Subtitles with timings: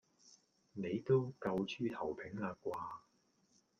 [0.73, 2.71] 你都夠豬頭柄啦啩?